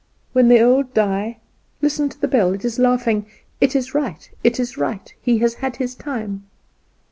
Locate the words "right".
3.93-4.31, 4.75-5.13